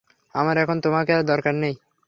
আমার 0.35 0.55
এখন 0.57 0.77
তোমাকে 0.79 1.11
আর 1.13 1.23
দরকার 1.23 1.55
নেই। 1.55 1.75